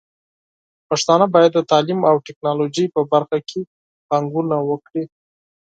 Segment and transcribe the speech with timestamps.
[0.89, 3.59] پښتانه بايد د تعليم او ټکنالوژۍ په برخه کې
[4.09, 5.03] پانګونه وکړي.